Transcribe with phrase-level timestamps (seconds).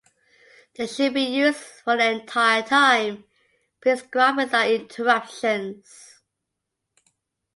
[0.77, 3.23] They should be used for the entire time
[3.81, 6.21] prescribed without interruptions.